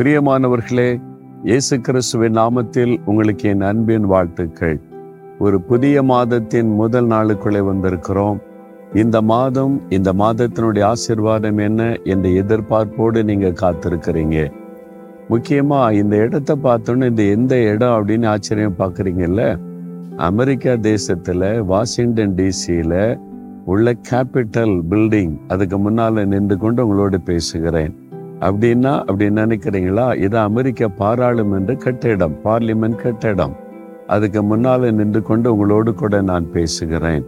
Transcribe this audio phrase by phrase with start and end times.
[0.00, 1.00] பிரியமானவர்களே
[1.44, 4.80] இயேசு கிறிஸ்துவின் நாமத்தில் உங்களுக்கு என் அன்பின் வாழ்த்துக்கள்.
[5.38, 8.38] ஒரு புதிய மாதத்தின் முதல் நாளுக்குள்ளே வந்திருக்கிறோம்.
[8.94, 14.50] இந்த மாதம் இந்த மாதத்தினுடைய ஆசிர்வாதம் என்ன என்ற எதிர்பார்ப்போடு நீங்க காத்திருக்கிறீங்க.
[15.30, 19.58] முக்கியமா இந்த இடத்த பார்த்தோன்னு இந்த எந்த இடம் அப்படின்னு ஆச்சரியம் பார்க்குறீங்கல்ல?
[20.16, 23.20] அமெரிக்கா தேசத்துல வாஷிங்டன் டிசியில
[23.64, 28.08] உள்ள கேபிட்டல் பில்டிங் அதுக்கு முன்னால நின்று கொண்டு உங்களோடு பேசுகிறேன்.
[28.40, 30.16] அப்படின்னா அப்படி நினைக்கிறீங்களா?
[30.16, 33.54] இது அமெரிக்க பாராளுமன்ற கட்டிடம் பார்லிமெண்ட் கட்டிடம்.
[34.06, 37.24] அதுக்கு முன்னால நின்று கொண்டு உங்களோடு கூட நான் பேசுகிறேன்.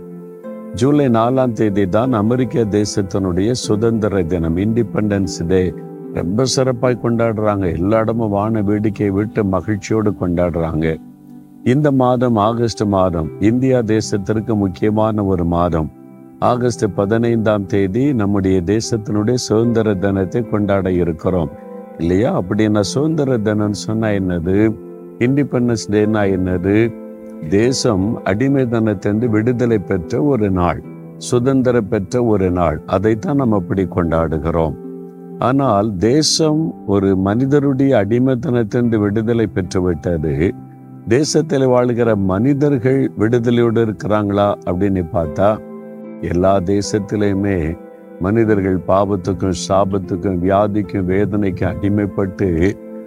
[0.75, 5.75] ஜூலை நாலாம் தேதி தான் அமெரிக்க தேசத்தினுடைய சுதந்திர தினம் இண்டிபெண்டன்ஸ் டே
[6.15, 7.73] ரொம்ப சிறப்பாய் கொண்டாடுறாங்க.
[7.79, 10.97] எல்லா இடமும் வான வேடிக்கை விட்டு மகிழ்ச்சியோடு கொண்டாடுறாங்க.
[11.65, 15.91] இந்த மாதம் ஆகஸ்ட் மாதம் இந்தியா தேசத்திற்கு முக்கியமான ஒரு மாதம்.
[16.43, 21.51] ஆகஸ்ட் பதினைந்தாம் தேதி நம்முடைய தேசத்தினுடைய சுதந்திர தினத்தை கொண்டாட இருக்கிறோம்.
[21.99, 22.43] இல்லையா?
[22.43, 24.75] அப்படின்னா சுதந்திர தினம் சொன்னா என்னது?
[25.19, 26.93] இண்டிபெண்டன்ஸ் டேனா என்னது?
[27.49, 30.83] தேசம் அடிமைத்தனத்திலிருந்து விடுதலை பெற்ற ஒரு நாள்.
[31.17, 32.83] சுதந்திர பெற்ற ஒரு நாள்.
[32.87, 34.75] அதைத்தான் நம்ம அப்படி கொண்டாடுகிறோம்.
[35.39, 40.55] ஆனால் தேசம் ஒரு மனிதருடைய அடிமைத்தனத்திலிருந்து விடுதலை பெற்று விட்டது.
[41.09, 45.59] தேசத்தில் வாழ்கிற மனிதர்கள் விடுதலையோடு இருக்கிறாங்களா அப்படின்னு பார்த்தா
[46.31, 47.77] எல்லா தேசத்திலையுமே
[48.21, 52.49] மனிதர்கள் பாவத்துக்கும் சாபத்துக்கும் வியாதிக்கும் வேதனைக்கும் அடிமைப்பட்டு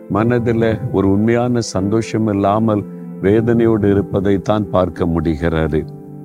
[0.10, 2.84] மனதில் ஒரு உண்மையான சந்தோஷம் இல்லாமல்
[3.22, 5.80] வேதனையோடு இருப்பதைத்தான் பார்க்க முடிகிறது.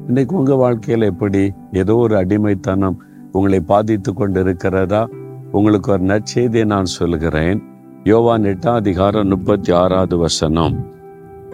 [0.07, 3.01] இன்னைக்கு உங்க வாழ்க்கையில எப்படி ஏதோ ஒரு அடிமைத்தனம்
[3.33, 5.09] உங்களை பாதித்து கொண்டு இருக்கிறதா
[5.51, 7.63] உங்களுக்கு ஒரு நற்செய்தியை நான் சொல்கிறேன்
[8.05, 10.77] யோவான் எட்டாம் அதிகாரம் முப்பத்தி ஆறாவது வசனம்.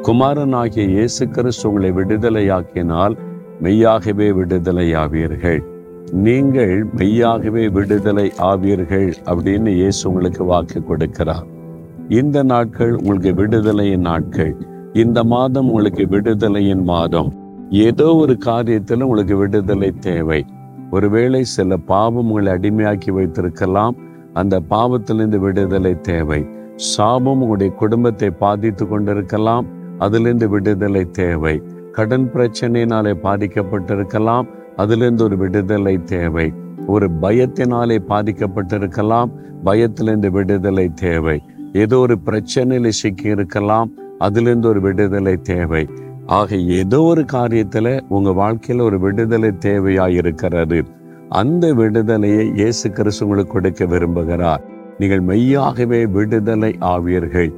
[0.02, 3.16] குமாரனாகிய இயேசு கிறிஸ்து உங்களை விடுதலையாக்கினால்
[3.60, 5.60] மெய்யாகவே விடுதலை ஆவீர்கள்.
[6.12, 11.46] நீங்கள் மெய்யாகவே விடுதலை ஆவீர்கள் அப்படின்னு இயேசு உங்களுக்கு வாக்கு கொடுக்கிறார்.
[12.08, 14.56] இந்த நாட்கள் உங்களுக்கு விடுதலையின் நாட்கள்.
[14.92, 17.30] இந்த மாதம் உங்களுக்கு விடுதலையின் மாதம்.
[17.70, 20.44] ஏதோ ஒரு காரியத்தில் உங்களுக்கு விடுதலை தேவை.
[20.90, 23.96] ஒருவேளை சில பாவம் உங்களை அடிமையாக்கி வைத்திருக்கலாம்.
[24.32, 26.46] அந்த பாவத்திலிருந்து விடுதலை தேவை.
[26.74, 29.66] சாபம் உங்களுடைய குடும்பத்தை பாதித்து கொண்டிருக்கலாம்.
[29.98, 31.62] அதிலிருந்து விடுதலை தேவை.
[31.96, 34.46] கடன் பிரச்சனையினாலே பாதிக்கப்பட்டிருக்கலாம்.
[34.76, 36.52] அதிலிருந்து ஒரு விடுதலை தேவை.
[36.86, 39.30] ஒரு பயத்தினாலே பாதிக்கப்பட்டிருக்கலாம்.
[39.64, 41.42] பயத்திலிருந்து விடுதலை தேவை.
[41.72, 45.88] ஏதோ ஒரு பிரச்சனையில சிக்கி இருக்கலாம் அதிலிருந்து ஒரு விடுதலை தேவை.
[46.26, 50.78] ஆக ஏதோ ஒரு காரியத்துல உங்க வாழ்க்கையில ஒரு விடுதலை தேவையாக இருக்கிறது
[51.28, 54.62] அந்த விடுதலையை இயேசு கிறிஸ்து உங்களுக்கு கொடுக்க விரும்புகிறார்.
[54.98, 57.50] நீங்கள் மெய்யாகவே விடுதலை ஆவீர்கள்.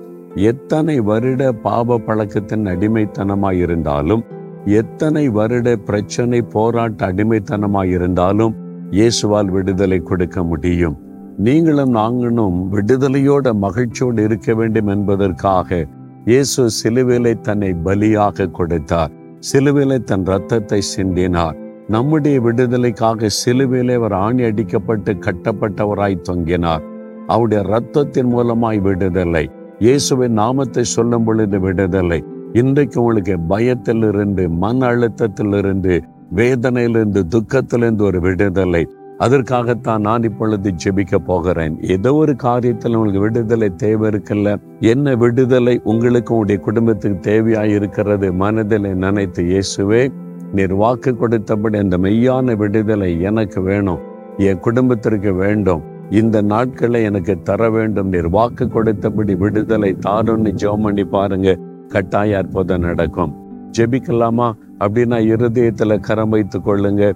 [0.47, 4.25] எத்தனை வருட பாவ பழக்கத்தின் அடிமைத்தனமாய் இருந்தாலும்
[4.65, 8.55] எத்தனை வருட பிரச்சனை போராட்ட அடிமைத்தனமாய் இருந்தாலும்
[8.91, 10.97] இயேசுவால் விடுதலை கொடுக்க முடியும்.
[11.39, 15.87] நீங்களும் நாங்களும் விடுதலையோட மகிழ்ச்சியோடு இருக்க வேண்டும் என்பதற்காக
[16.25, 19.13] இயேசு சிலுவிலை தன்னை பலியாக கொடுத்தார்.
[19.53, 21.57] சிலுவிலை தன் ரத்தத்தை சிந்தினார்.
[21.89, 26.85] நம்முடைய விடுதலைக்காக சிலுவிலே அவர் ஆணி அடிக்கப்பட்டு கட்டப்பட்டவராய் தொங்கினார்.
[27.27, 29.45] அவருடைய ரத்தத்தின் மூலமாய் விடுதலை.
[29.81, 32.25] இயேசுவின் நாமத்தை சொல்லும் பொழுது விடுதலை.
[32.53, 36.01] இன்றைக்கு உங்களுக்கு பயத்திலிருந்து மன அழுத்தத்திலிருந்து
[36.35, 38.81] வேதனையிலிருந்து துக்கத்திலிருந்து ஒரு விடுதலை.
[39.19, 41.81] அதற்காகத்தான் நான் இப்பொழுது ஜெபிக்க போகிறேன்.
[41.81, 44.57] ஏதோ ஒரு காரியத்தில் உங்களுக்கு விடுதலை தேவை இருக்குல்ல?
[44.81, 48.33] என்ன விடுதலை உங்களுக்கு உங்களுடைய குடும்பத்துக்கு தேவையாய் இருக்கிறது?
[48.33, 50.09] மனதில் நினைத்து இயேசுவே
[50.53, 54.03] நீர் வாக்கு கொடுத்தபடி அந்த மெய்யான விடுதலை எனக்கு வேணும்.
[54.37, 55.85] என் குடும்பத்திற்கு வேண்டும்.
[56.11, 58.09] இந்த நாட்களை எனக்கு தர வேண்டும்.
[58.09, 61.59] நீர் வாக்கு கொடுத்தபடி விடுதலை தாருன்னு ஜெபம் பண்ணி பாருங்க.
[61.89, 63.35] கட்டாய அற்புதம் நடக்கும்.
[63.79, 64.53] ஜெபிக்கலாமா?
[64.81, 67.13] அப்படின்னா இருதயத்துல கரம் வைத்துக் கொள்ளுங்க.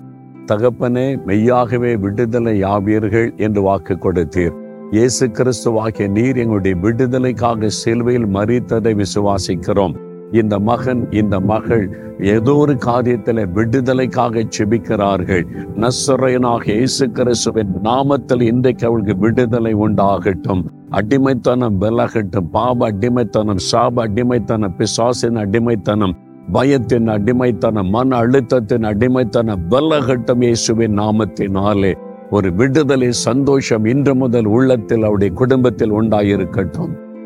[0.47, 4.61] தகப்பனே மெய்யாகவே விடுதலை ஆவீர்கள் என்று வாக்கு கொடுத்தீர்.
[4.91, 9.95] இயேசு கிறிஸ்துவாகிய நீர் எங்களுடைய விடுதலைக்காக சிலுவையில் மறித்ததை விசுவாசிக்கிறோம்.
[10.33, 11.85] இந்த மகன் இந்த மகள்
[12.21, 15.45] ஏதோ ஒரு காரியத்தில் விடுதலைக்காக செபிக்கிறார்கள்.
[15.77, 20.63] நசுரையனாக இயேசு கிறிஸ்துவின் நாமத்தில் இன்றைக்கு அவளுக்கு விடுதலை உண்டாகட்டும்.
[20.91, 22.49] அடிமைத்தனம் விலகட்டும்.
[22.51, 26.15] பாப அடிமைத்தனம் சாப அடிமைத்தனம் பிசாசின் அடிமைத்தனம்
[26.53, 31.93] பயத்தின் அடிமைத்தனம் மன அழுத்தத்தின் அடிமைத்தனம் விலகட்டும் இயேசுவின் நாமத்தினாலே.
[32.31, 36.93] ஒரு விடுதலை சந்தோஷம் இன்று முதல் உள்ளத்தில் அவருடைய குடும்பத்தில் உண்டாயிருக்கட்டும்.